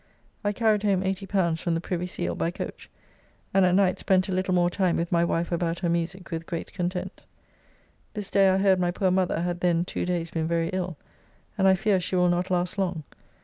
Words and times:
I 0.43 0.51
carried 0.51 0.81
home 0.81 1.03
L80 1.03 1.59
from 1.59 1.75
the 1.75 1.79
Privy 1.79 2.07
Seal, 2.07 2.33
by 2.33 2.49
coach, 2.49 2.89
and 3.53 3.63
at 3.63 3.75
night 3.75 3.99
spent 3.99 4.27
a 4.27 4.31
little 4.31 4.51
more 4.55 4.71
time 4.71 4.97
with 4.97 5.11
my 5.11 5.23
wife 5.23 5.51
about 5.51 5.77
her 5.77 5.89
music 5.89 6.31
with 6.31 6.47
great 6.47 6.73
content. 6.73 7.21
This 8.15 8.31
day 8.31 8.49
I 8.49 8.57
heard 8.57 8.79
my 8.79 8.89
poor 8.89 9.11
mother 9.11 9.41
had 9.41 9.59
then 9.59 9.85
two 9.85 10.07
days 10.07 10.31
been 10.31 10.47
very 10.47 10.69
ill, 10.69 10.97
and 11.55 11.67
I 11.67 11.75
fear 11.75 11.99
she 11.99 12.15
will 12.15 12.29
not 12.29 12.49
last 12.49 12.79
long. 12.79 13.03